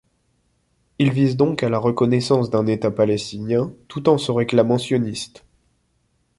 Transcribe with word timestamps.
Il 0.97 1.11
vise 1.11 1.37
donc 1.37 1.61
à 1.61 1.69
la 1.69 1.77
reconnaissance 1.77 2.49
d'un 2.49 2.65
État 2.65 2.89
palestinien, 2.89 3.71
tout 3.87 4.09
en 4.09 4.17
se 4.17 4.31
réclamant 4.31 4.79
sioniste. 4.79 5.45